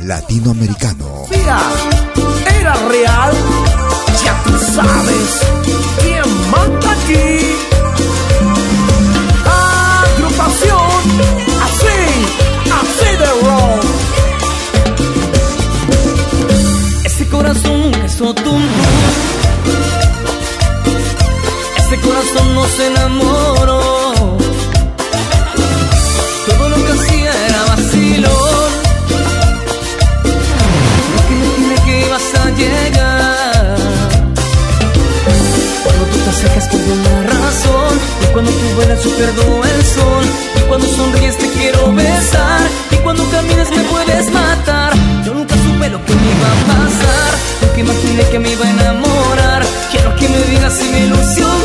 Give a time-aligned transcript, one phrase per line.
[0.00, 1.95] Latinoamericano.
[39.16, 40.24] Pierdo el sol.
[40.56, 42.60] Y cuando sonríes te quiero besar.
[42.90, 44.92] Y cuando caminas me puedes matar.
[45.24, 47.30] Yo nunca supe lo que me iba a pasar.
[47.62, 49.62] Nunca imaginé que me iba a enamorar.
[49.90, 51.55] Quiero que me digas si me ilusioné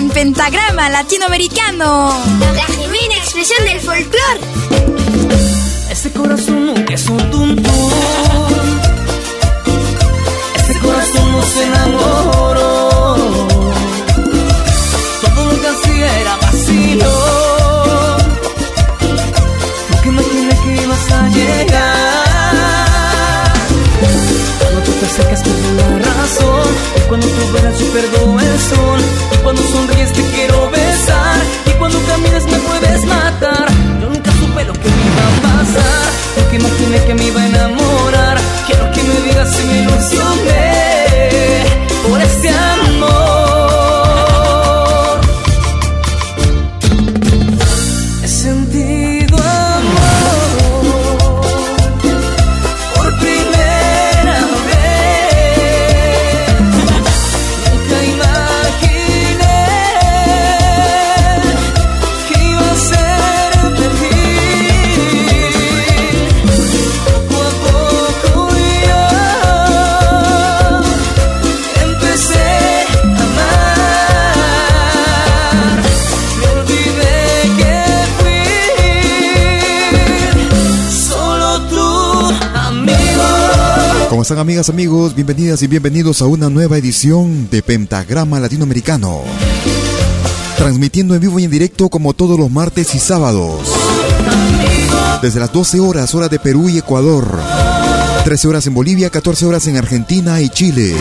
[0.00, 2.10] en pentagrama latinoamericano.
[2.56, 4.40] La genuina expresión del folclore.
[5.90, 7.92] Ese corazón que es un tuntún.
[10.56, 13.26] Ese corazón no se enamoró.
[15.20, 17.12] Todo lo que hacía era vacío.
[19.90, 22.62] Nunca imaginé que ibas a llegar.
[24.60, 26.68] Cuando tú te acercas pierdo la razón.
[27.06, 29.29] Cuando tú vuelas yo pierdo el sol.
[35.74, 36.12] Pasar.
[36.36, 38.38] Nunca imaginé que me iba a enamorar.
[38.66, 40.69] Quiero que me digas si me ilusioné
[84.38, 85.14] amigas, amigos?
[85.14, 89.22] Bienvenidas y bienvenidos a una nueva edición de Pentagrama Latinoamericano.
[90.56, 93.60] Transmitiendo en vivo y en directo como todos los martes y sábados.
[95.20, 97.40] Desde las 12 horas, hora de Perú y Ecuador.
[98.24, 100.94] 13 horas en Bolivia, 14 horas en Argentina y Chile.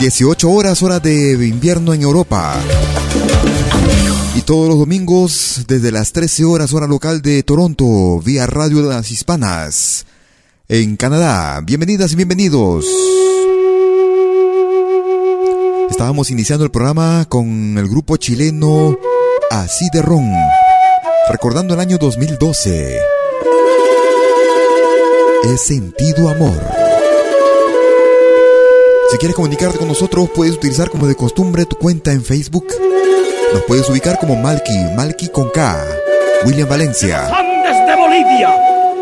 [0.00, 2.56] 18 horas, hora de invierno en Europa.
[4.34, 8.94] Y todos los domingos, desde las 13 horas, hora local de Toronto, vía Radio de
[8.94, 10.04] las Hispanas,
[10.68, 11.60] en Canadá.
[11.64, 12.86] Bienvenidas y bienvenidos.
[15.90, 18.98] Estábamos iniciando el programa con el grupo chileno
[19.50, 20.30] Así de Ron,
[21.30, 22.98] recordando el año 2012.
[25.44, 26.60] He sentido amor.
[29.10, 32.66] Si quieres comunicarte con nosotros, puedes utilizar como de costumbre tu cuenta en Facebook.
[33.54, 35.82] Nos puedes ubicar como Malky, Malky con K,
[36.44, 37.47] William Valencia.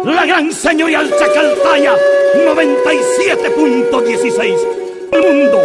[0.07, 1.95] La gran señorial Chacaltaya,
[2.47, 4.57] 97.16.
[5.11, 5.59] El mundo,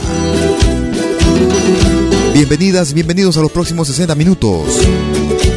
[2.36, 4.77] Bienvenidas, bienvenidos a los próximos 60 minutos.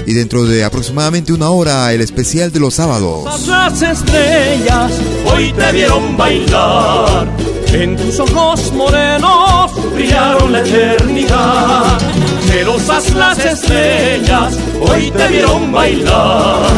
[0.06, 3.48] Y dentro de aproximadamente una hora, el especial de los sábados.
[3.48, 4.92] Las estrellas
[5.24, 7.26] hoy te vieron bailar.
[7.72, 11.98] En tus ojos morenos brillaron la eternidad.
[12.46, 16.70] Celosas las estrellas hoy te vieron bailar.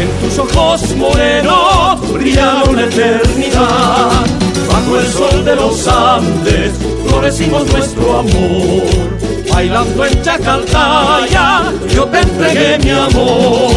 [0.00, 4.24] En tus ojos morenos brillaron la eternidad.
[4.68, 6.72] Bajo el sol de los Andes
[7.04, 9.29] florecimos nuestro amor.
[9.52, 13.72] Bailando en Chacaltaya, yo te entregué mi amor.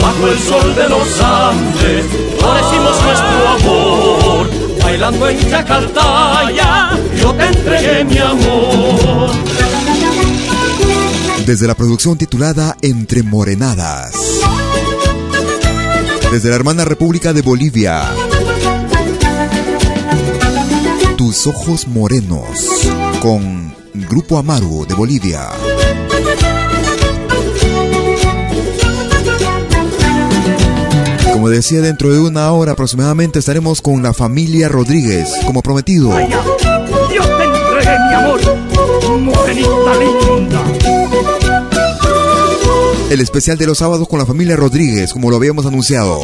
[0.00, 2.06] Bajo el sol de los Andes
[2.38, 4.50] florecimos nuestro amor.
[4.82, 6.90] Bailando en Chacaltaya,
[7.20, 9.30] yo te entregué mi amor.
[11.46, 14.12] Desde la producción titulada Entre Morenadas.
[16.30, 18.04] Desde la hermana República de Bolivia.
[21.16, 22.88] Tus ojos morenos.
[23.20, 23.74] Con
[24.10, 25.50] Grupo Amaru de Bolivia.
[31.32, 36.10] Como decía, dentro de una hora aproximadamente estaremos con la familia Rodríguez, como prometido.
[36.10, 38.40] Yo te entregué mi amor,
[39.20, 40.64] mujerita linda.
[43.10, 46.20] El especial de los sábados con la familia Rodríguez, como lo habíamos anunciado.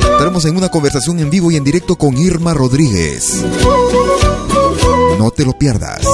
[0.00, 3.44] Estaremos en una conversación en vivo y en directo con Irma Rodríguez.
[5.16, 6.04] No te lo pierdas.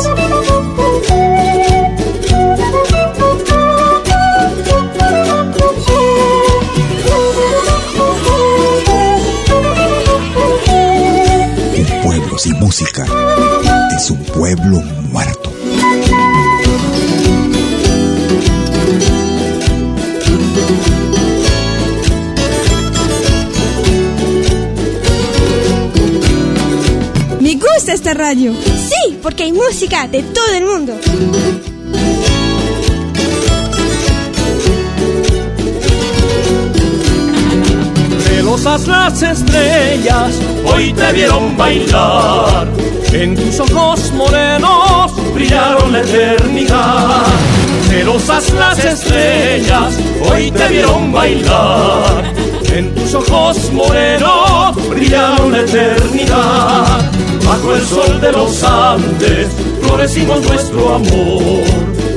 [12.38, 13.07] Sin música
[13.97, 15.50] es un pueblo muerto.
[27.40, 28.52] Me gusta esta radio.
[28.52, 30.95] Sí, porque hay música de todo el mundo.
[38.37, 42.69] Celosas las estrellas hoy te vieron bailar.
[43.11, 47.25] En tus ojos morenos brillaron la eternidad.
[47.88, 49.99] Celosas las estrellas
[50.31, 52.25] hoy te vieron bailar.
[52.75, 57.11] En tus ojos morenos brillaron la eternidad.
[57.43, 59.49] Bajo el sol de los Andes
[59.81, 61.64] florecimos nuestro amor.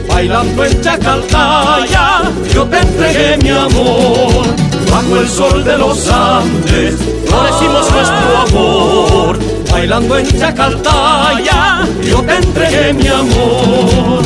[0.10, 2.24] Bailando en Chacaltaya,
[2.54, 4.69] yo te entregué mi amor.
[4.92, 9.40] Bajo el sol de los Andes florecimos nuestro amor.
[9.72, 14.24] Bailando en Chacaltaya, yo te entregué mi amor.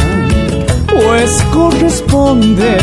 [1.02, 2.78] pues corresponde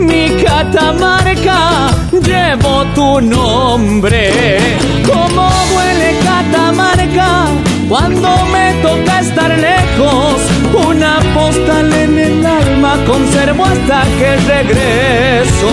[0.00, 4.58] mi Catamarca, llevo tu nombre.
[5.06, 7.46] Como duele Catamarca
[7.88, 10.34] cuando me toca estar lejos.
[10.88, 15.70] Una postal en el alma conservo hasta que regreso.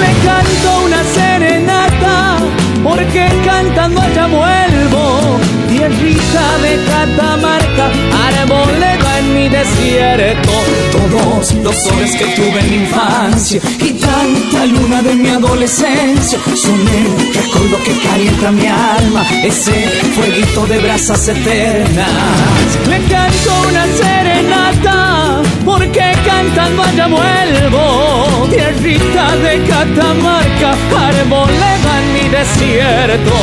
[0.00, 2.36] Le canto una serenata
[2.82, 5.38] porque cantando allá vuelvo.
[5.68, 7.90] Tierrita de Catamarca,
[8.26, 9.05] arboleda en
[9.46, 10.50] mi desierto.
[10.92, 16.80] Todos los soles que tuve en mi infancia y tanta luna de mi adolescencia son
[16.80, 19.72] el recuerdo que calienta mi alma, ese
[20.14, 22.78] fueguito de brasas eternas.
[22.88, 28.48] Le canto una serenata porque cantando allá vuelvo.
[28.50, 30.70] Tierrita de Catamarca,
[31.08, 33.34] arboleda en mi desierto.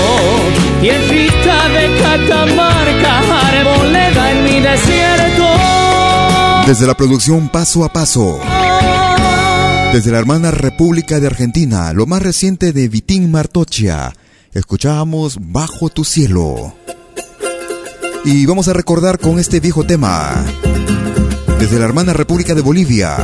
[0.82, 5.13] Tierrita de Catamarca, arboleda en mi desierto.
[6.66, 8.40] Desde la producción Paso a Paso.
[9.92, 14.14] Desde la hermana República de Argentina, lo más reciente de Vitín Martochia,
[14.54, 16.74] escuchábamos Bajo tu cielo.
[18.24, 20.46] Y vamos a recordar con este viejo tema.
[21.60, 23.18] Desde la hermana República de Bolivia.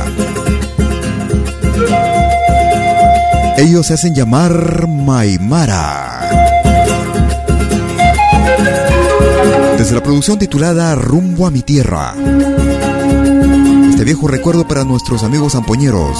[3.56, 6.30] Ellos se hacen llamar Maimara.
[9.78, 12.14] Desde la producción titulada Rumbo a mi tierra.
[14.10, 16.18] Viejo recuerdo para nuestros amigos zampoñeros.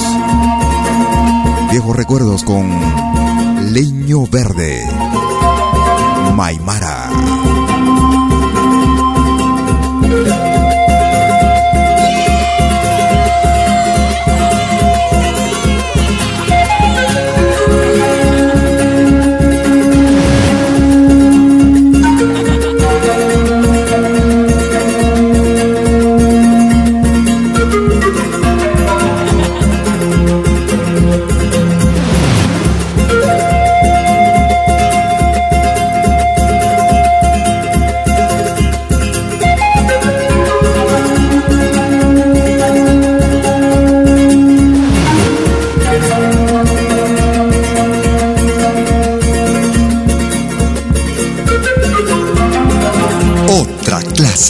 [1.73, 2.71] Viejos recuerdos con
[3.73, 4.87] Leño Verde.
[6.37, 7.11] Maimara.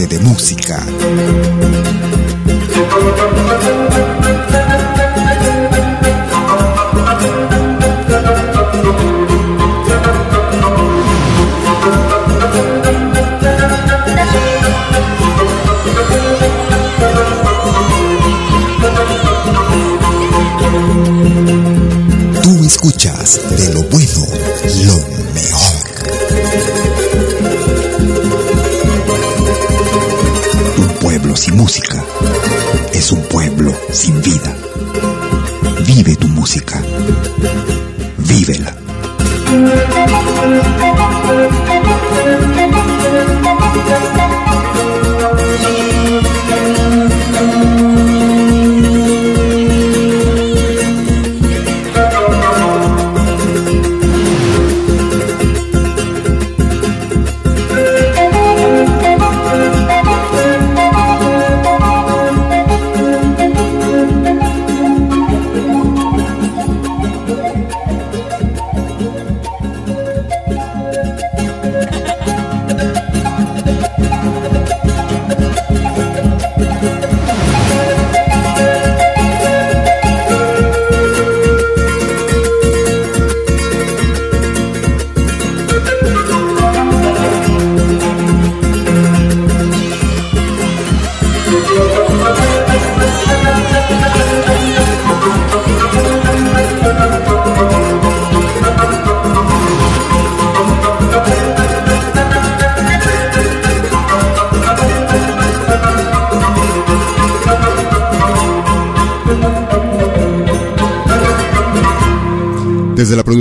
[0.07, 0.87] De música.
[22.43, 24.27] Tú escuchas de lo bueno,
[24.85, 24.95] lo
[25.35, 25.80] mejor.
[31.53, 32.05] Música
[32.93, 34.55] es un pueblo sin vida.
[35.87, 36.83] Vive tu música.
[38.19, 38.75] Vívela.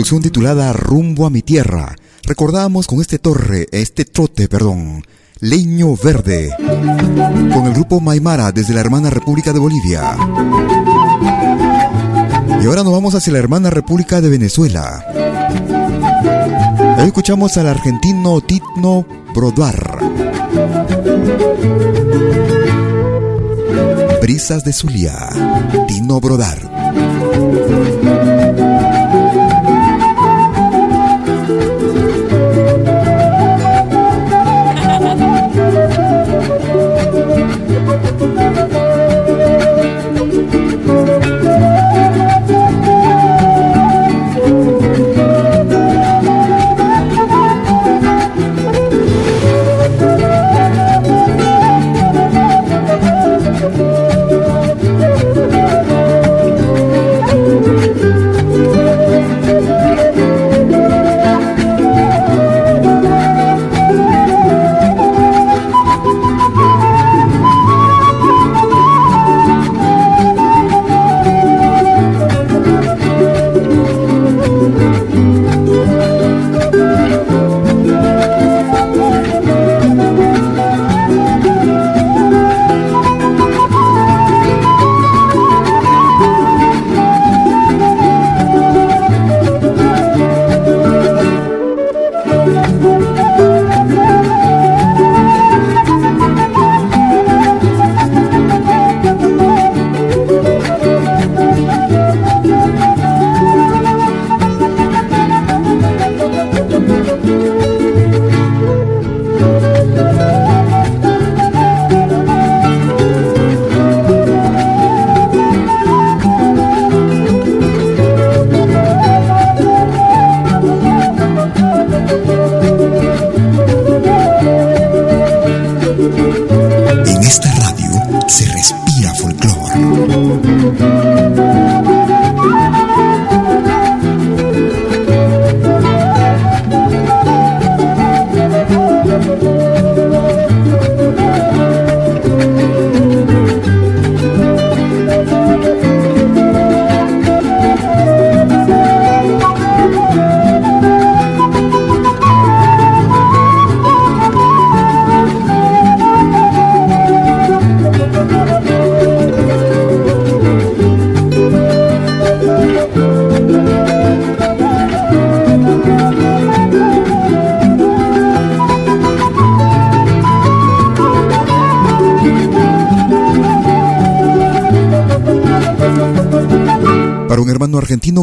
[0.10, 5.06] Producción titulada Rumbo a mi tierra, recordamos con este torre, este trote, perdón,
[5.40, 10.18] Leño Verde, con el grupo Maimara desde la hermana República de Bolivia.
[12.60, 15.06] Y ahora nos vamos hacia la hermana República de Venezuela.
[16.98, 20.00] Hoy escuchamos al argentino Titno Brodar.
[24.24, 25.30] Brisas de Zulia,
[25.88, 26.58] Tino Brodar.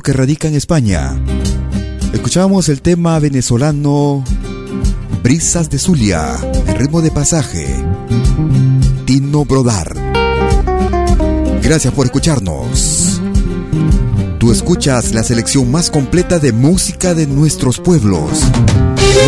[0.02, 1.18] Que radica en España.
[2.12, 4.22] Escuchamos el tema venezolano
[5.22, 7.66] Brisas de Zulia, en ritmo de pasaje.
[9.06, 9.94] Tino Brodar.
[11.62, 13.22] Gracias por escucharnos.
[14.38, 18.42] Tú escuchas la selección más completa de música de nuestros pueblos.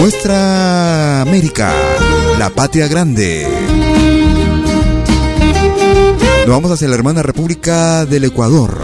[0.00, 1.72] Nuestra América,
[2.38, 3.48] la patria grande.
[6.46, 8.78] Nos vamos hacia la hermana República del Ecuador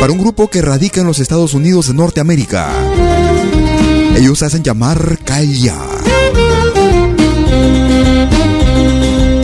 [0.00, 2.70] para un grupo que radica en los Estados Unidos de Norteamérica.
[4.16, 5.76] Ellos se hacen llamar Kaya.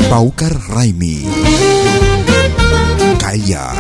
[0.09, 1.27] Paucar Raimi.
[3.19, 3.73] Kaya.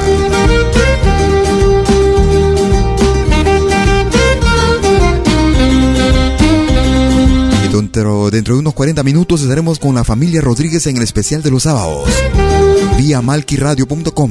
[7.72, 11.50] Dentro, dentro de unos 40 minutos estaremos con la familia Rodríguez en el especial de
[11.50, 12.08] los sábados.
[12.98, 14.30] Vía malquiradio.com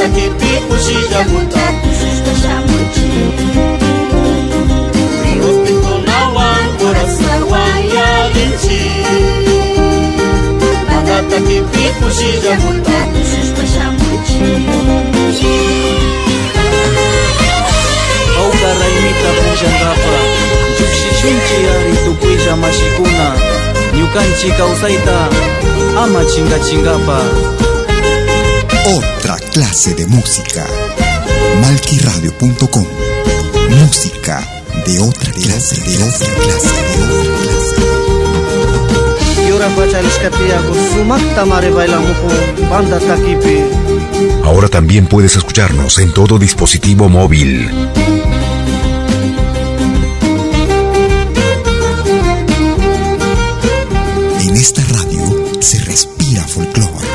[0.00, 3.06] Muta kipi kushija muta kushija shamuti
[5.42, 8.80] Hospital na wangora sawaya linchi
[10.90, 14.40] Muta kipi kushija muta kushija shamuti
[18.38, 20.16] Aukaraimika punjangapa
[20.78, 23.32] Jukshishinchi ari tukuija mashikuna
[23.96, 25.28] Nyukanchi kausaita
[26.04, 27.20] ama chinga chingapa
[28.86, 30.66] Otra clase de música.
[31.60, 32.86] Malquiradio.com.
[33.82, 34.40] Música
[34.86, 38.00] de otra clase, de otra clase, de otra clase.
[42.70, 42.98] Banda
[44.44, 47.68] Ahora también puedes escucharnos en todo dispositivo móvil.
[54.40, 57.09] En esta radio se respira folclore.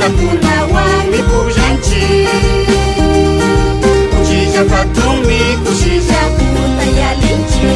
[0.00, 2.28] chakula wamipurjanchi
[4.18, 7.70] kushija fatumi kushija kuta ya linchi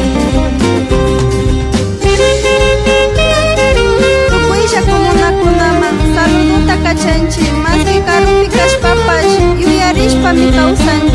[4.29, 11.14] kukuisha kumunakunama saluduta kachanchi masikarupikas papash me mikausanchi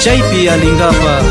[0.00, 1.22] Chaypi alingapa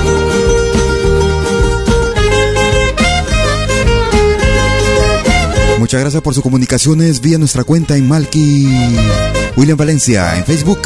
[5.79, 8.67] Muchas gracias por sus comunicaciones vía nuestra cuenta en Malki
[9.55, 10.79] William Valencia en Facebook.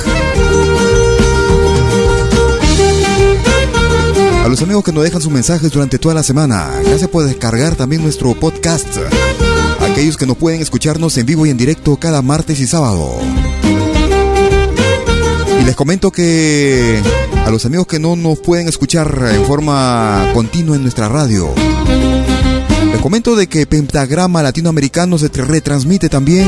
[4.43, 7.75] A los amigos que nos dejan sus mensajes durante toda la semana, gracias por descargar
[7.75, 8.87] también nuestro podcast.
[9.79, 13.19] Aquellos que no pueden escucharnos en vivo y en directo cada martes y sábado.
[15.59, 17.01] Y les comento que
[17.45, 21.53] a los amigos que no nos pueden escuchar en forma continua en nuestra radio,
[22.91, 26.47] les comento de que Pentagrama Latinoamericano se te retransmite también.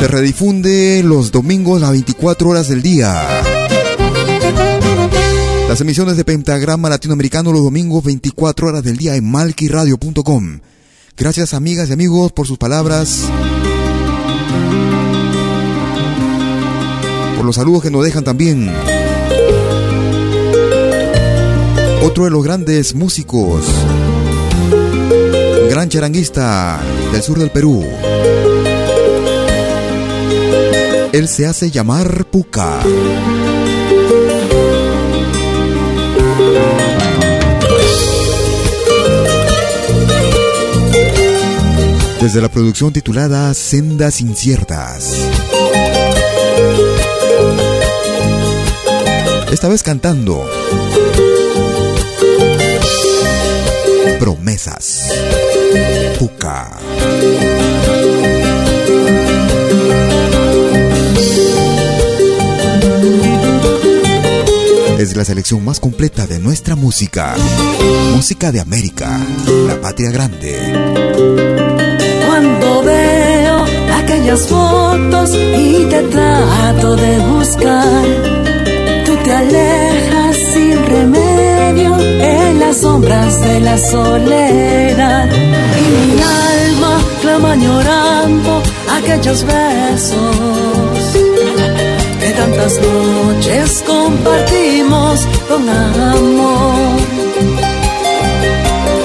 [0.00, 3.26] Se redifunde los domingos a 24 horas del día.
[5.68, 10.60] Las emisiones de Pentagrama Latinoamericano los domingos 24 horas del día en malquiradio.com.
[11.16, 13.22] Gracias amigas y amigos por sus palabras.
[17.36, 18.70] Por los saludos que nos dejan también.
[22.02, 23.64] Otro de los grandes músicos
[25.76, 26.80] gran charanguista
[27.12, 27.84] del sur del Perú.
[31.12, 32.80] Él se hace llamar Puca.
[42.22, 45.28] Desde la producción titulada Sendas Inciertas.
[49.52, 50.48] Esta vez cantando
[54.18, 55.08] Promesas.
[56.18, 56.70] Puca.
[64.98, 67.34] Es la selección más completa de nuestra música.
[68.14, 69.20] Música de América,
[69.66, 70.56] la patria grande.
[72.26, 73.64] Cuando veo
[73.94, 78.04] aquellas fotos y te trato de buscar,
[79.04, 81.25] tú te alejas sin remedio
[82.66, 85.28] las sombras de la soledad.
[85.80, 88.62] Y mi alma clama llorando
[88.98, 90.36] aquellos besos
[92.20, 96.98] que tantas noches compartimos con amor.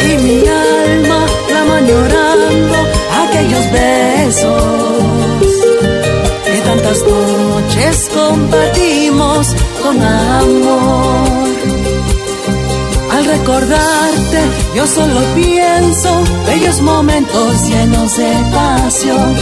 [0.09, 2.77] Y mi alma clama llorando
[3.23, 4.63] aquellos besos
[6.45, 9.47] que tantas noches compartimos
[9.83, 11.50] con amor.
[13.31, 14.41] Recordarte,
[14.75, 19.35] yo solo pienso bellos momentos llenos de pasión.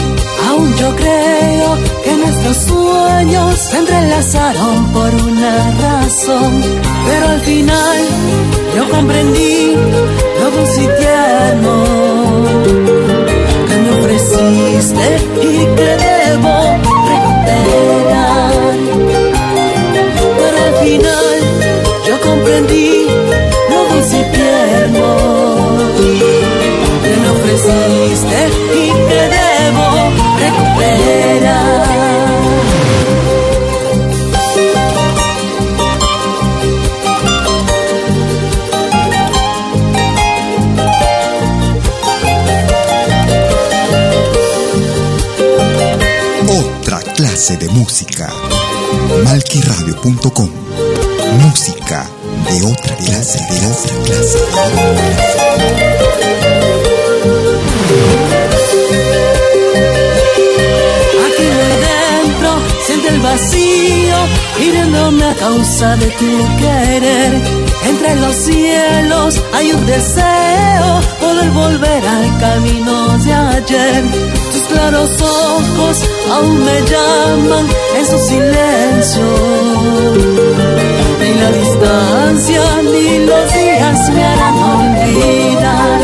[0.47, 6.61] Aún yo creo que nuestros sueños se entrelazaron por una razón,
[7.07, 7.97] pero al final
[8.75, 9.75] yo comprendí
[10.39, 11.83] lo dulce y tierno
[13.67, 15.07] que me ofreciste
[15.41, 16.55] y que debo
[17.09, 18.53] recuperar.
[20.37, 21.35] Pero al final
[22.07, 23.18] yo comprendí
[49.69, 50.49] Malquiradio.com
[51.43, 52.09] Música
[52.49, 54.39] de otra clase, de otra clase.
[61.25, 61.47] Aquí
[61.85, 62.51] dentro
[62.87, 64.17] siente el vacío,
[64.59, 67.41] hiriéndome a causa de tu querer.
[67.85, 74.38] Entre los cielos hay un deseo, poder volver al camino de ayer.
[74.69, 75.97] Tus claros ojos
[76.31, 79.23] aún me llaman en su silencio.
[81.19, 85.99] Ni la distancia ni los días me harán olvidar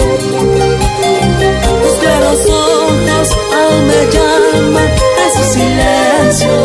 [2.25, 4.89] los ojos aún me llaman
[5.23, 6.55] a su silencio.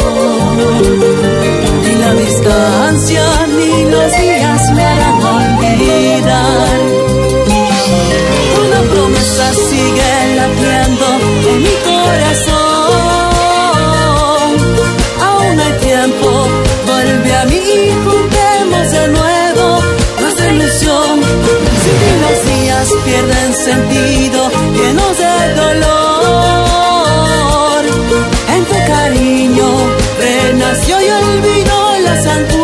[1.83, 3.25] Ni la distancia
[3.57, 4.40] ni los días
[11.59, 12.57] mi corazón.
[15.21, 16.29] Aún hay tiempo,
[16.87, 19.81] vuelve a mí y juntemos de nuevo
[20.21, 21.21] nuestra ilusión.
[21.83, 27.01] Si los días pierden sentido, llenos de dolor.
[28.55, 29.69] En tu cariño
[30.19, 32.60] renació y olvidó las angustias.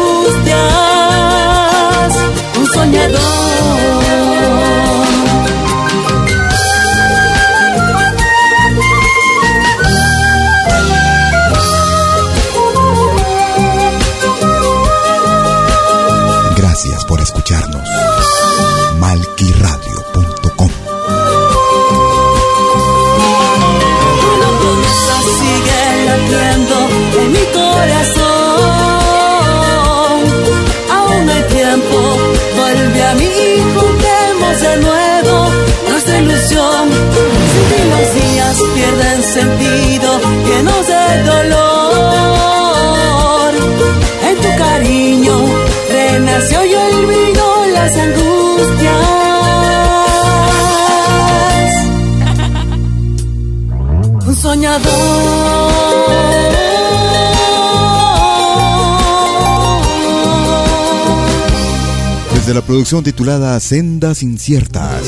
[62.35, 65.03] Desde la producción titulada Sendas Inciertas.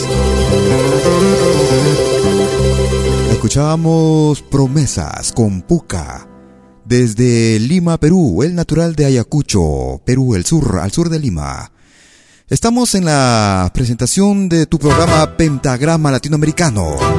[3.31, 6.27] Escuchábamos Promesas con Puca.
[6.85, 11.71] Desde Lima, Perú, el natural de Ayacucho, Perú, el sur, al sur de Lima.
[12.49, 17.18] Estamos en la presentación de tu programa Pentagrama Latinoamericano.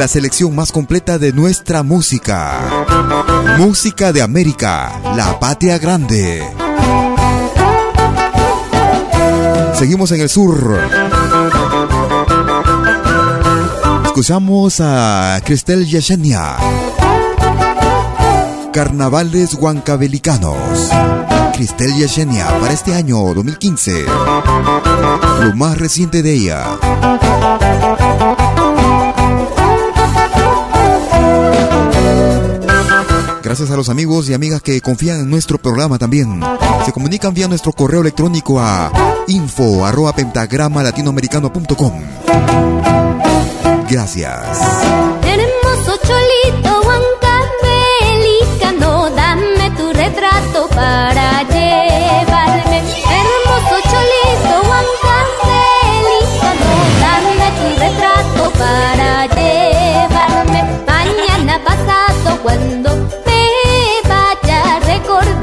[0.00, 2.58] La selección más completa de nuestra música.
[3.58, 6.42] Música de América, la patria grande.
[9.74, 10.80] Seguimos en el sur.
[14.06, 16.56] Escuchamos a Cristel Yesenia.
[18.72, 20.88] Carnavales Huancavelicanos.
[21.52, 24.06] Cristel Yesenia para este año 2015.
[25.42, 27.69] Lo más reciente de ella.
[33.50, 36.40] Gracias a los amigos y amigas que confían en nuestro programa también.
[36.86, 38.92] Se comunican vía nuestro correo electrónico a
[39.26, 41.92] info arroba pentagrama latinoamericano.com.
[43.90, 44.40] Gracias.
[45.24, 52.84] Hermoso cholito huancamelicano, dame tu retrato para llevarme.
[53.18, 60.60] Hermoso cholito huancamelicano, dame tu retrato para llevarme.
[60.86, 62.79] Mañana pasado cuando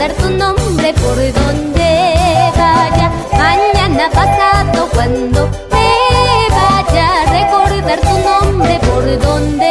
[0.08, 3.12] recordar tu nombre por donde vaya.
[3.34, 9.67] Mañana pasado cuando me vaya recordar tu nombre por donde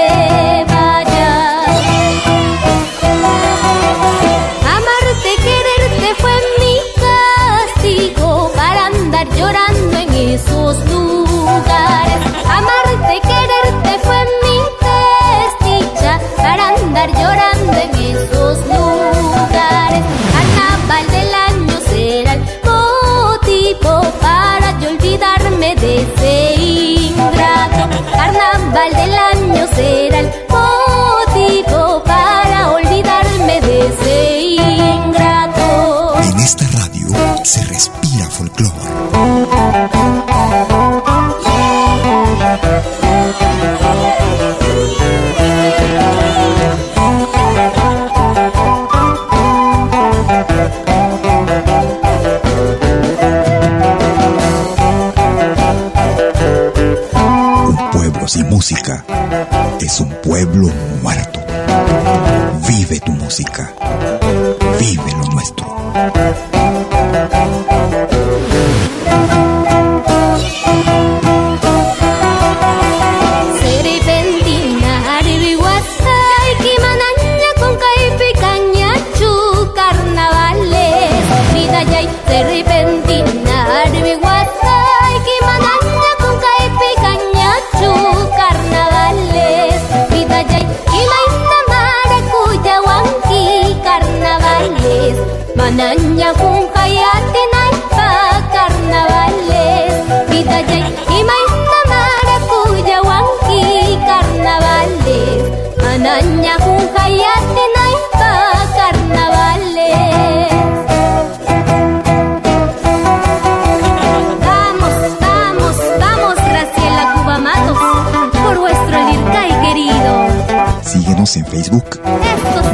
[37.46, 39.35] se respira folclore.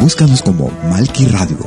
[0.02, 1.58] Búscanos como Malki Radio.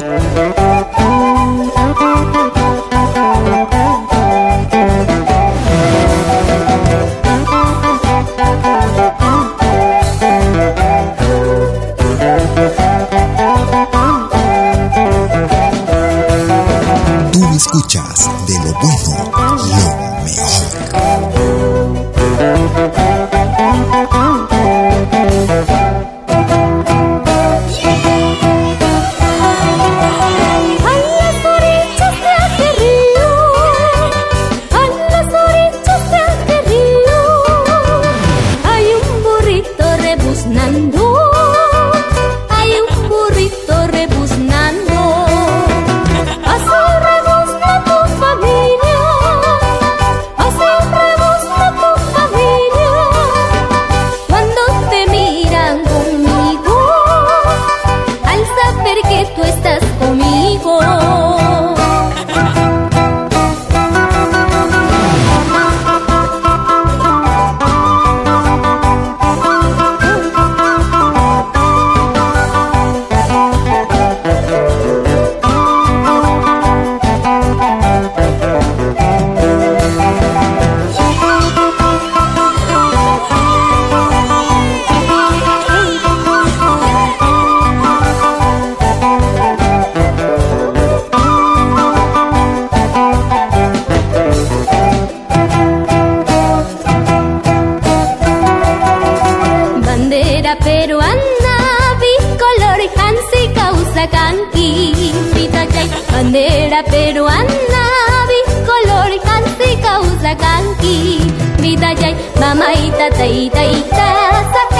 [113.05, 114.09] Ita taita ita,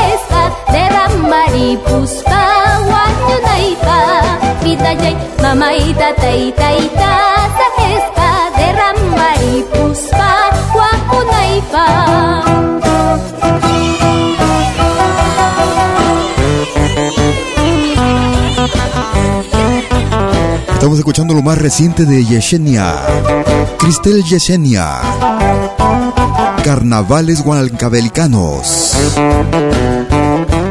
[0.01, 0.41] esta,
[0.73, 2.41] derramari puspa,
[2.89, 3.99] wanyo naipa,
[4.65, 5.13] pitachay.
[5.45, 7.13] Mama ita taita ita,
[7.85, 9.61] esta, derramari
[10.73, 11.85] wanyo naipa.
[20.73, 23.05] Estamos escuchando lo más reciente de Yesenia.
[23.77, 24.97] Cristel Yesenia.
[26.65, 28.97] Carnavales guanacabelicano.s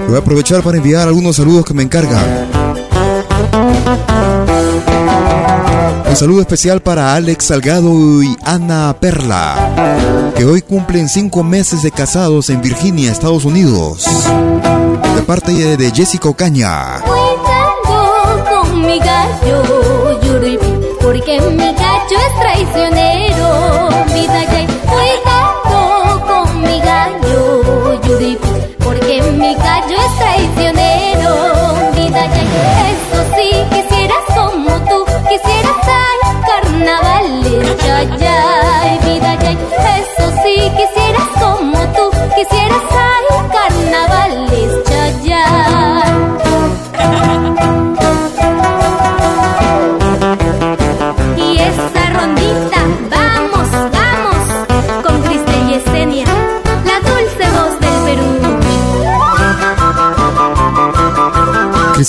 [0.08, 2.48] Voy a aprovechar para enviar algunos saludos que me encargan.
[6.08, 11.92] Un saludo especial para Alex Salgado y Ana Perla, que hoy cumplen cinco meses de
[11.92, 14.04] casados en Virginia, Estados Unidos.
[15.14, 17.02] De parte de Jessica Ocaña.
[17.04, 20.58] Con mi gallo, Yuribi,
[21.00, 23.90] porque mi gallo es traicionero.
[24.12, 24.26] Mi
[28.84, 31.32] porque mi gallo es traicionero.
[31.96, 32.42] Vida ya,
[32.90, 38.38] eso sí, quisieras como tú, quisieras ay, carnavales, ya, ya,
[39.04, 39.50] vida ya,
[39.98, 45.44] eso sí, quisieras como tú, quisieras ay, carnavales, ya, ya.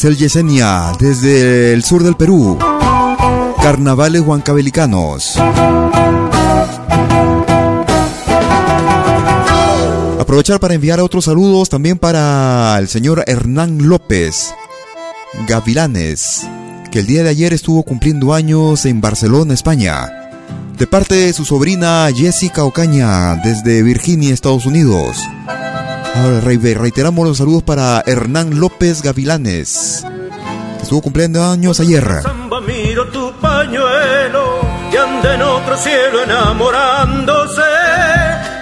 [0.05, 2.59] Cristel Yesenia, desde el sur del Perú.
[3.59, 5.35] Carnavales Huancabelicanos.
[10.19, 14.53] Aprovechar para enviar otros saludos también para el señor Hernán López
[15.47, 16.45] Gavilanes,
[16.91, 20.29] que el día de ayer estuvo cumpliendo años en Barcelona, España.
[20.77, 25.17] De parte de su sobrina Jessica Ocaña, desde Virginia, Estados Unidos.
[26.15, 30.05] Ahora reiteramos los saludos para Hernán López Gavilanes,
[30.77, 32.05] que estuvo cumpliendo años ayer.
[32.21, 34.61] Samba, miro tu pañuelo
[34.93, 37.61] y anda en otro cielo enamorándose.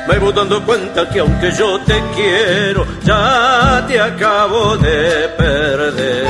[0.08, 6.26] Me voy dando cuenta que aunque yo te quiero, ya te acabo de perder.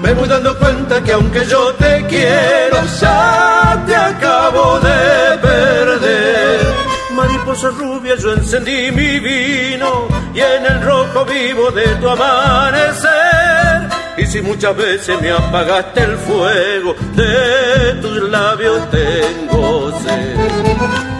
[0.00, 6.74] Me voy dando cuenta que aunque yo te quiero, ya te acabo de perder.
[7.16, 13.88] Mariposa rubia, yo encendí mi vino y en el rojo vivo de tu amanecer.
[14.18, 20.36] Y si muchas veces me apagaste el fuego, de tus labios tengo sed.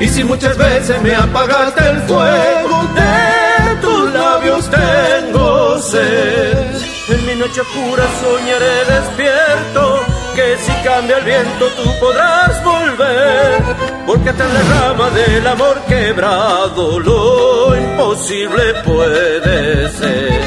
[0.01, 6.77] Y si muchas veces me apagaste el fuego, de tus labios tengo sed.
[7.09, 10.06] En mi noche oscura soñaré despierto,
[10.37, 13.63] que si cambia el viento tú podrás volver.
[14.07, 20.41] Porque hasta la rama del amor quebrado lo imposible puede ser.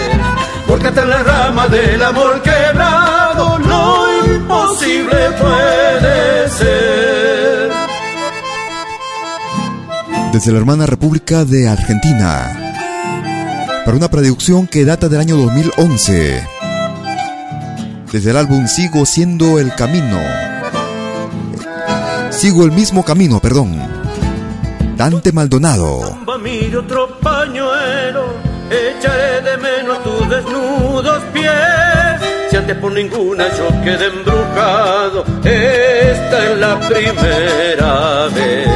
[0.67, 7.71] Porque hasta la rama del amor quebrado lo imposible puede ser.
[10.31, 12.73] Desde la hermana República de Argentina,
[13.83, 16.58] para una producción que data del año 2011.
[18.11, 20.19] Desde el álbum Sigo siendo el camino.
[22.31, 23.79] Sigo el mismo camino, perdón.
[24.97, 26.17] Dante Maldonado.
[26.41, 28.33] Miro otro pañuelo,
[28.71, 31.51] echaré de menos tus desnudos pies.
[32.49, 38.69] Si antes por ninguna yo quedé embrujado, esta es la primera vez.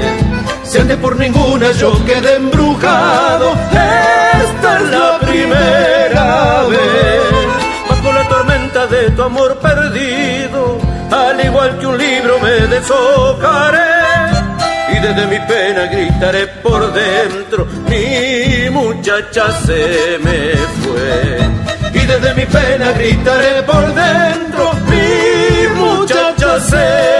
[0.64, 7.33] Si antes por ninguna yo quedé embrujado, esta es la primera vez.
[8.90, 10.78] De tu amor perdido,
[11.10, 13.80] al igual que un libro me deshojaré.
[14.90, 20.54] Y desde mi pena gritaré por dentro, mi muchacha se me
[20.84, 22.02] fue.
[22.02, 27.13] Y desde mi pena gritaré por dentro, mi muchacha se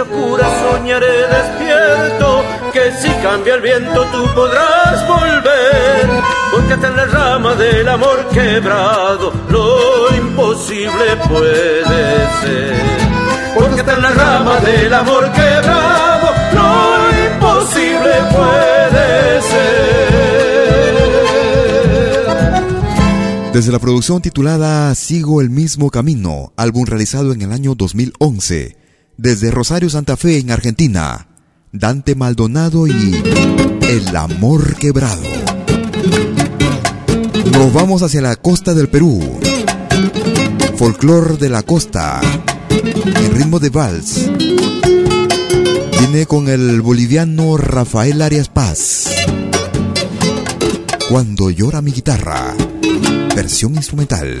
[0.00, 2.42] oscura soñaré despierto,
[2.72, 6.08] que si cambia el viento tú podrás volver.
[6.52, 11.84] Porque hasta en la rama del amor quebrado, lo imposible puede
[12.40, 12.74] ser.
[13.54, 19.80] Porque hasta en la rama del amor quebrado, lo imposible puede ser.
[23.52, 28.79] Desde la producción titulada Sigo el mismo camino, álbum realizado en el año 2011,
[29.20, 31.26] desde Rosario Santa Fe en Argentina,
[31.72, 33.22] Dante Maldonado y
[33.82, 35.22] El amor quebrado.
[37.52, 39.38] Nos vamos hacia la costa del Perú.
[40.76, 42.22] Folclor de la costa,
[42.70, 44.30] en ritmo de vals.
[45.98, 49.04] Viene con el boliviano Rafael Arias Paz.
[51.10, 52.54] Cuando llora mi guitarra,
[53.36, 54.40] versión instrumental.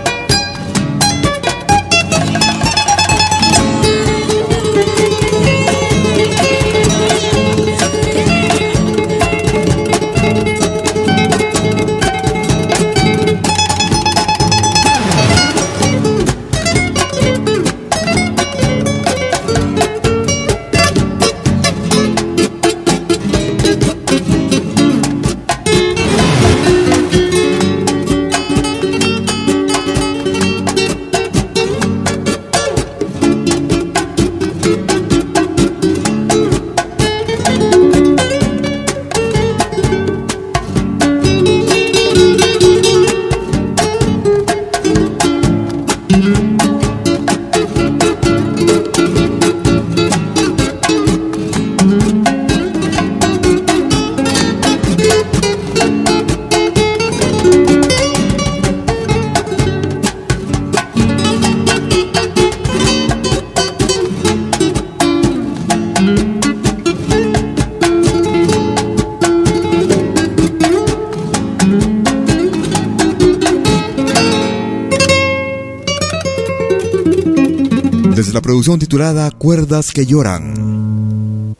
[78.61, 81.55] Titulada Cuerdas que lloran.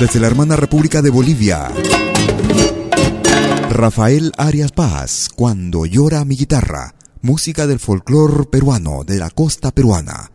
[0.00, 1.68] Desde la hermana República de Bolivia.
[3.70, 10.32] Rafael Arias Paz, Cuando llora mi guitarra, música del folclor peruano de la costa peruana.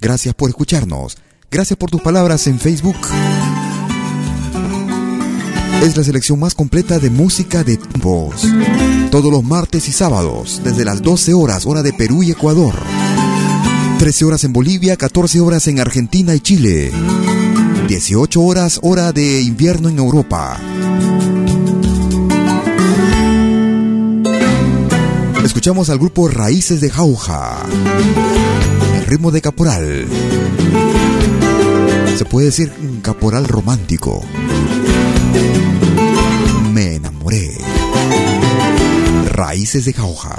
[0.00, 1.16] Gracias por escucharnos.
[1.50, 2.96] Gracias por tus palabras en Facebook.
[5.82, 8.46] Es la selección más completa de música de tiempos.
[9.10, 12.74] Todos los martes y sábados, desde las 12 horas, hora de Perú y Ecuador.
[13.98, 16.90] 13 horas en Bolivia, 14 horas en Argentina y Chile.
[17.88, 20.60] 18 horas hora de invierno en Europa.
[25.44, 27.56] Escuchamos al grupo Raíces de Jauja.
[28.96, 30.06] El ritmo de caporal.
[32.16, 34.22] Se puede decir un caporal romántico.
[36.72, 37.56] Me enamoré.
[39.30, 40.38] Raíces de Jauja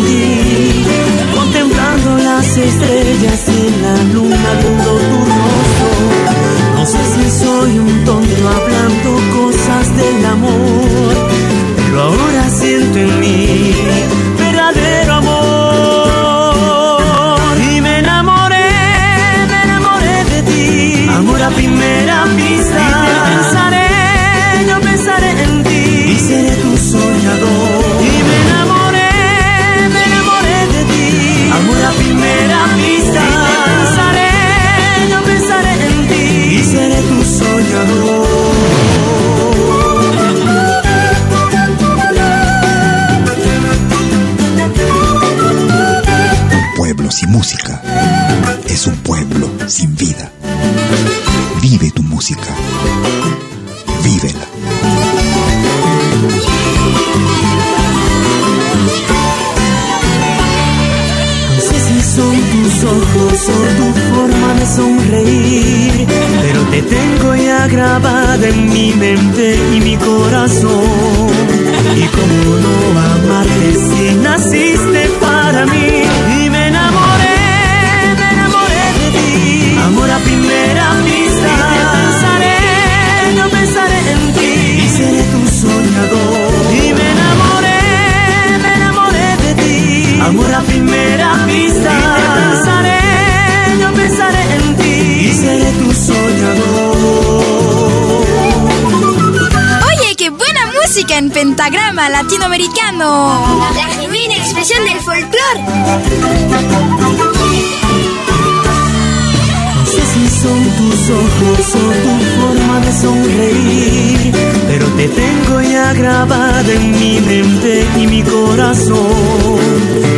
[116.61, 119.59] invade mi mente y mi corazón.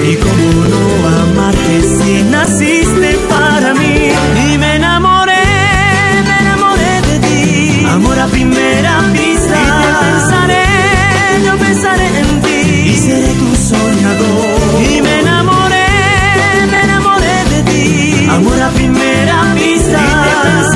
[0.10, 4.12] Y cómo no amarte si naciste para mí.
[4.52, 5.46] Y me enamoré,
[6.28, 7.86] me enamoré de ti.
[7.89, 9.56] Amor a primera vista.
[9.56, 10.66] Y te pensaré,
[11.46, 12.91] yo pensaré en ti.
[12.91, 14.82] Y seré tu soñador.
[14.91, 15.88] Y me enamoré,
[16.72, 18.28] me enamoré de ti.
[18.30, 20.00] Amor a primera vista.
[20.00, 20.72] Y pensaré,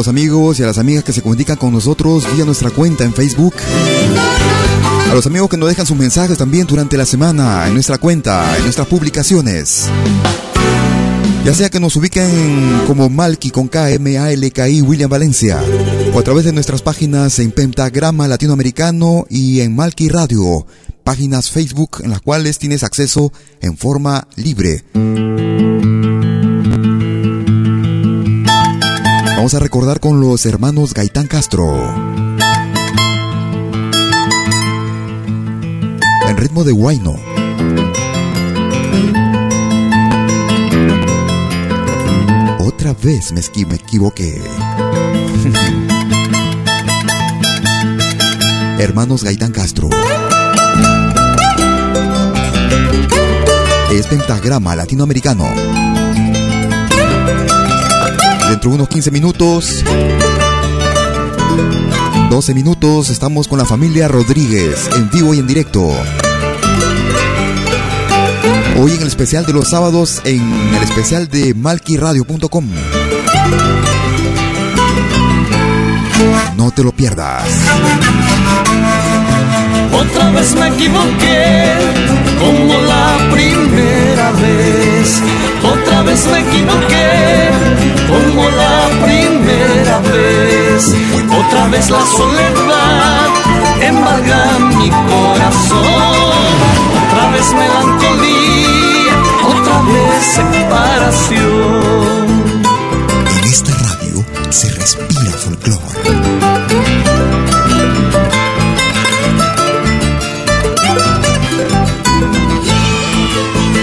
[0.00, 3.12] los amigos y a las amigas que se comunican con nosotros vía nuestra cuenta en
[3.12, 3.52] Facebook.
[5.10, 8.56] A los amigos que nos dejan sus mensajes también durante la semana en nuestra cuenta,
[8.56, 9.84] en nuestras publicaciones.
[11.44, 15.10] Ya sea que nos ubiquen como Malky con K, M, A, L, K, I, William
[15.10, 15.60] Valencia,
[16.14, 20.66] o a través de nuestras páginas en Pentagrama Latinoamericano y en Malky Radio,
[21.04, 24.82] páginas Facebook en las cuales tienes acceso en forma libre.
[29.40, 31.74] Vamos a recordar con los hermanos Gaitán Castro.
[36.28, 37.14] En ritmo de Guayno.
[42.58, 44.42] Otra vez me, me equivoqué.
[48.78, 49.88] Hermanos Gaitán Castro.
[53.90, 55.89] Es pentagrama latinoamericano.
[58.60, 59.82] Dentro de unos 15 minutos,
[62.28, 65.88] 12 minutos, estamos con la familia Rodríguez en vivo y en directo.
[68.78, 70.42] Hoy en el especial de los sábados en
[70.76, 72.68] el especial de malquiradio.com.
[76.58, 77.48] No te lo pierdas.
[79.90, 81.76] Otra vez me equivoqué,
[82.38, 85.22] como la primera vez.
[85.62, 87.50] Otra vez me equivoqué,
[88.40, 90.94] como la primera vez.
[91.40, 93.28] Otra vez la soledad
[93.80, 95.86] embarga mi corazón.
[97.06, 99.14] Otra vez melancolía,
[99.46, 101.42] otra vez separación.
[103.36, 105.80] En esta radio se respira folclore.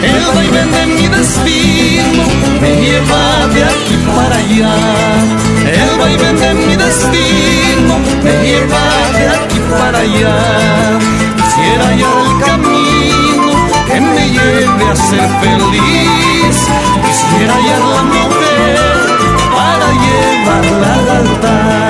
[0.03, 2.23] El vaivén de mi destino
[2.61, 3.26] me lleva
[3.57, 4.75] de aquí para allá.
[5.81, 7.93] El vaivén de mi destino
[8.23, 8.83] me lleva
[9.17, 10.37] de aquí para allá.
[11.37, 13.53] Quisiera hallar el camino
[13.87, 16.55] que me lleve a ser feliz.
[17.05, 18.79] Quisiera hallar la mujer
[19.55, 21.86] para llevarla al altar.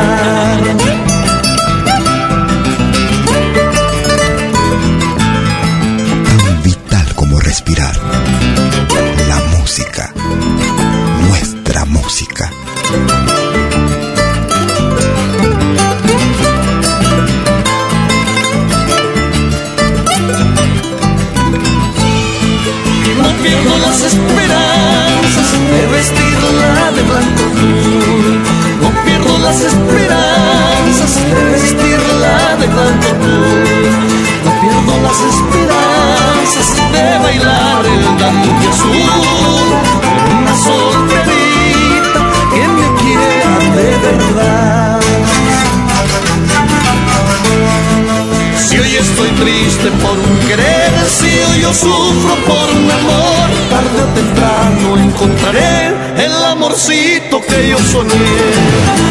[49.92, 56.34] Por un querer, si hoy yo sufro por un amor, tarde o temprano encontraré el
[56.46, 58.38] amorcito que yo soñé.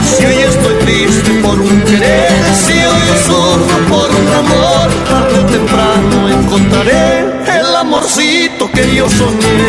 [0.04, 5.38] Si hoy estoy triste por un querer, si hoy yo sufro por un amor, tarde
[5.40, 7.24] o temprano encontraré
[7.58, 9.65] el amorcito que yo soñé.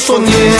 [0.00, 0.50] Soñé.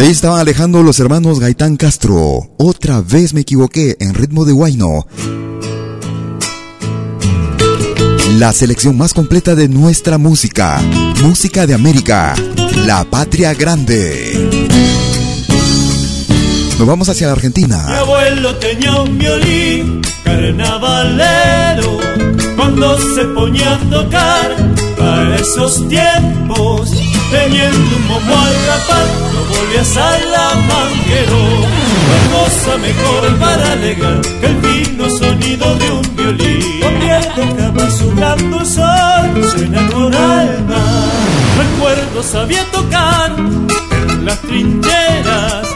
[0.00, 2.50] Ahí estaban alejando los hermanos Gaitán Castro.
[2.58, 5.06] Otra vez me equivoqué en ritmo de Guayno.
[8.38, 10.80] La selección más completa de nuestra música.
[11.22, 12.34] Música de América.
[12.86, 14.50] La patria grande.
[16.78, 17.98] Nos vamos hacia la Mi Argentina.
[18.00, 21.98] abuelo tenía un violín carnavalero
[22.56, 24.56] cuando se ponía a tocar
[25.02, 26.90] para esos tiempos
[27.30, 31.42] teniendo un bombo al rapar no volvía salamanquero
[32.12, 36.80] la cosa mejor para alegar que el fino sonido de un violín.
[36.80, 40.82] No pierde jamás su blando sol suena con alma.
[41.58, 45.66] Recuerdo sabía tocar en las trincheras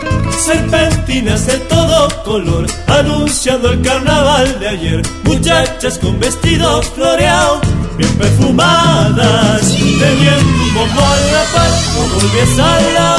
[0.47, 5.03] serpentinas de todo color, anunciando el carnaval de ayer.
[5.25, 7.61] Muchachas con vestido floreado,
[7.97, 12.17] bien perfumadas, teniendo a la par, como
[12.63, 13.17] a la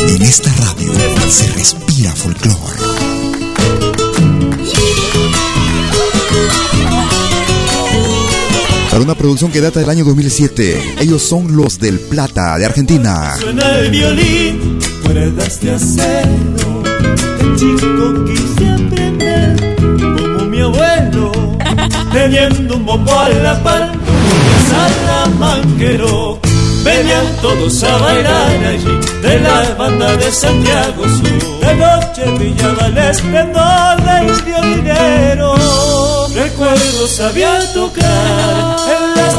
[0.00, 0.92] En esta radio
[1.28, 2.74] se respira folclore.
[8.90, 13.34] Para una producción que data del año 2007, ellos son los del Plata de Argentina.
[13.40, 16.83] Suena el violín cuerdas de acero.
[17.38, 19.76] De chico quise aprender
[20.16, 21.32] como mi abuelo,
[22.12, 23.92] teniendo un bombo a la par,
[24.70, 26.40] salamanquero.
[26.84, 31.60] Venían todos a bailar allí de la banda de Santiago Sur.
[31.60, 35.54] De noche brillaba el esplendor del violinero.
[36.34, 39.34] Recuerdo sabía tocar en las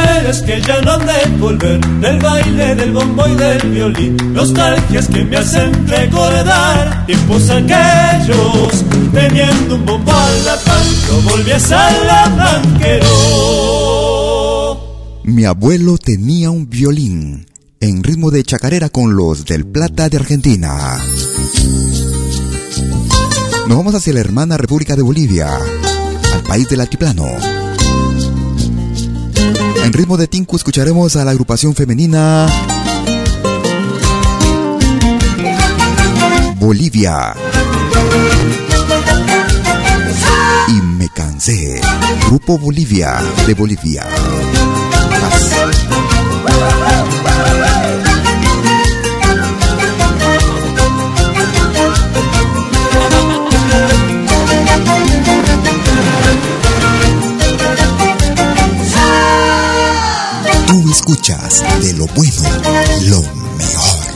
[0.00, 4.16] trincheras que ya no han de volver del baile del bombo y del violín.
[4.32, 11.50] Nostalgias que me hacen recordar tiempos aquellos, teniendo un bombo a la pan, no volví
[11.52, 13.08] a Salamanquero.
[15.24, 17.46] Mi abuelo tenía un violín
[17.80, 20.98] en ritmo de chacarera con los del Plata de Argentina.
[23.68, 25.48] Nos vamos hacia la hermana República de Bolivia,
[26.34, 27.26] al país del altiplano.
[29.84, 32.46] En ritmo de Tinku escucharemos a la agrupación femenina
[36.56, 37.34] Bolivia.
[40.68, 41.80] Y me cansé.
[42.26, 44.06] Grupo Bolivia de Bolivia.
[60.90, 62.48] Escuchas de lo bueno,
[63.02, 63.22] lo
[63.56, 64.10] mejor.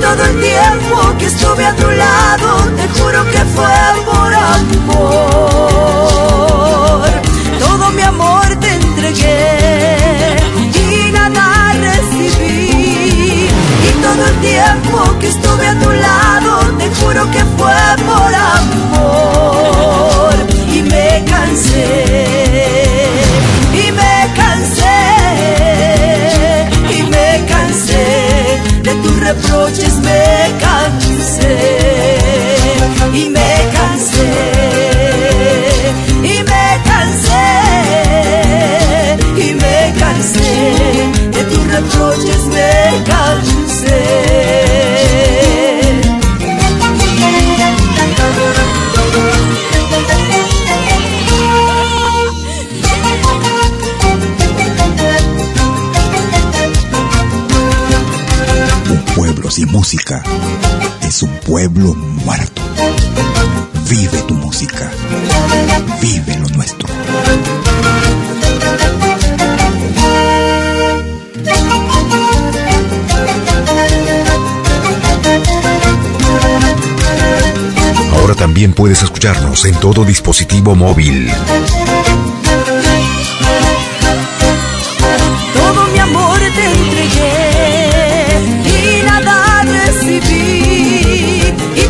[0.00, 3.87] todo el tiempo que estuve a tu lado, te juro que fue
[78.58, 81.30] también puedes escucharnos en todo dispositivo móvil.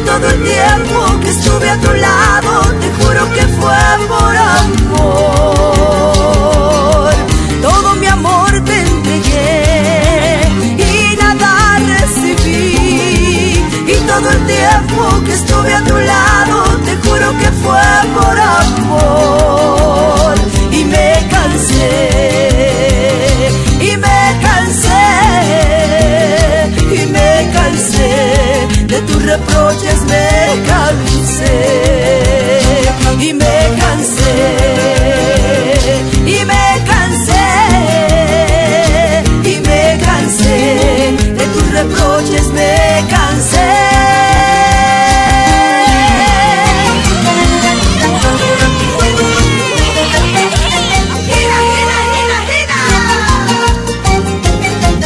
[0.05, 2.78] todo el tiempo que estuve a tu lado,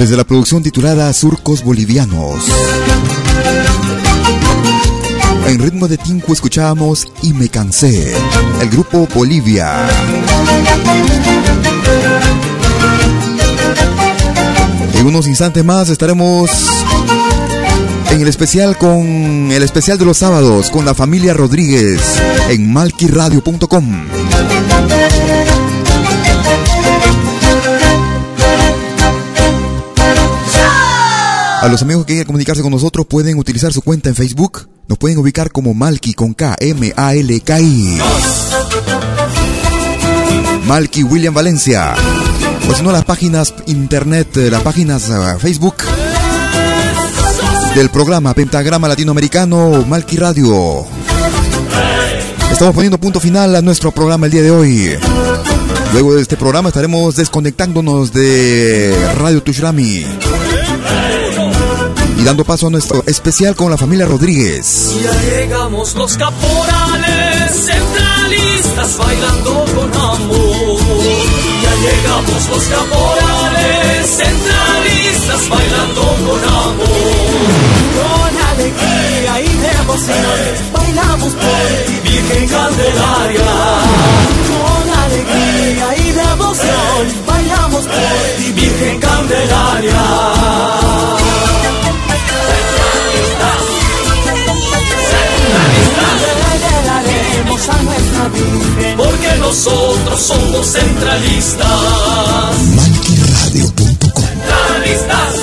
[0.03, 2.47] Desde la producción titulada Surcos Bolivianos
[5.47, 8.13] en ritmo de Tinku escuchamos Y me cansé,
[8.61, 9.87] el grupo Bolivia.
[14.93, 16.51] En unos instantes más estaremos
[18.11, 22.01] en el especial con el especial de los sábados con la familia Rodríguez
[22.49, 24.07] en malquiradio.com.
[31.63, 34.69] A los amigos que quieran comunicarse con nosotros pueden utilizar su cuenta en Facebook.
[34.89, 38.01] Nos pueden ubicar como Malky con K, M, A, L, K, I.
[40.67, 41.95] Malky William Valencia.
[42.69, 45.77] o si no las páginas internet, eh, las páginas uh, Facebook
[47.77, 50.85] del programa Pentagrama Latinoamericano Malqui Radio.
[52.51, 54.99] Estamos poniendo punto final a nuestro programa el día de hoy.
[55.93, 60.05] Luego de este programa estaremos desconectándonos de Radio Tushrami
[62.23, 64.97] y dando paso a nuestro especial con la familia Rodríguez.
[65.03, 70.79] Ya llegamos los caporales centralistas bailando con amor.
[71.63, 76.87] Ya llegamos los caporales centralistas bailando con amor.
[77.99, 83.53] Con alegría y devoción bailamos por ti, Virgen Candelaria.
[84.53, 90.03] Con alegría y devoción bailamos por ti, Virgen Candelaria.
[100.63, 101.69] Somos centralistas.
[102.75, 105.35] Malquiradio.com Centralistas,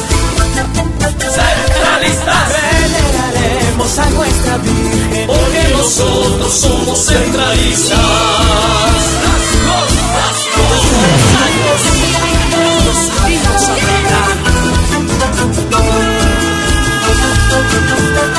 [1.36, 2.50] centralistas.
[2.62, 8.00] Veneraremos a nuestra Virgen, porque nosotros somos centralistas.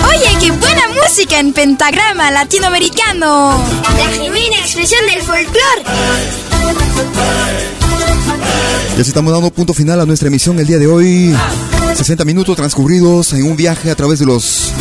[0.09, 3.63] Oye, qué buena música en pentagrama latinoamericano.
[3.97, 6.50] La genuina expresión del folclore.
[8.97, 11.35] Ya estamos dando punto final a nuestra emisión el día de hoy.
[11.95, 14.73] 60 minutos transcurridos en un viaje a través de los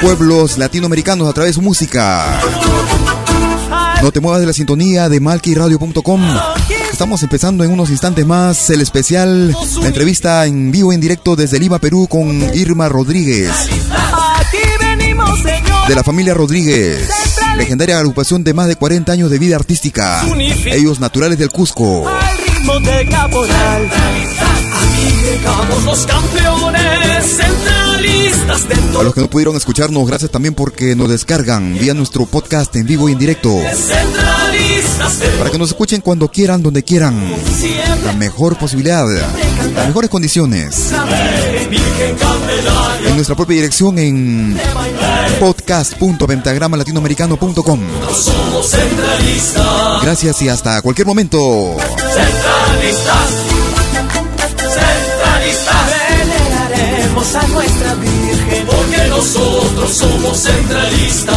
[0.00, 2.40] pueblos latinoamericanos, a través de su música.
[4.02, 6.22] No te muevas de la sintonía de malquiradio.com.
[6.90, 11.58] Estamos empezando en unos instantes más el especial, la entrevista en vivo en directo desde
[11.58, 13.50] Lima, Perú con Irma Rodríguez.
[15.88, 17.08] De la familia Rodríguez,
[17.56, 20.22] legendaria agrupación de más de 40 años de vida artística.
[20.66, 22.10] Ellos naturales del Cusco.
[22.82, 23.90] de caporal.
[24.82, 27.40] Aquí llegamos los campeones
[28.00, 32.74] de A los que no pudieron escucharnos, gracias también porque nos descargan vía nuestro podcast
[32.76, 33.54] en vivo y en directo.
[35.38, 37.20] Para que nos escuchen cuando quieran, donde quieran.
[38.04, 39.04] La mejor posibilidad,
[39.74, 40.90] las mejores condiciones.
[43.06, 44.58] En nuestra propia dirección en
[45.38, 47.80] podcast.pentagramalatinoamericano.com.
[50.02, 51.76] Gracias y hasta cualquier momento.
[51.96, 53.49] Centralistas.
[59.20, 61.36] Nosotros somos centralistas.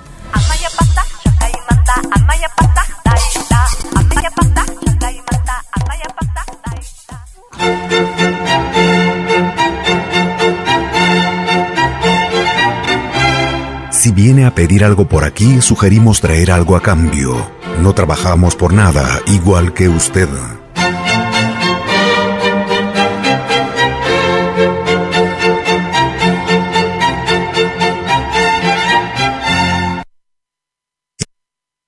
[14.01, 17.51] Si viene a pedir algo por aquí, sugerimos traer algo a cambio.
[17.83, 20.27] No trabajamos por nada, igual que usted.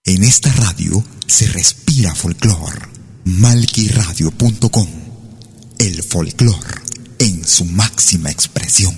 [0.06, 2.90] En esta radio se respira folclor.
[3.26, 4.88] Malquiradio.com.
[5.80, 6.84] El folclor
[7.18, 8.94] en su máxima expresión.